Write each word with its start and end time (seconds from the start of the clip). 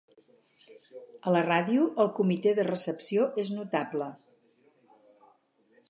A 1.27 1.33
la 1.35 1.43
ràdio, 1.47 1.83
el 2.05 2.09
comitè 2.21 2.55
de 2.61 2.67
recepció 2.71 3.29
és 3.45 3.55
notable. 3.59 4.09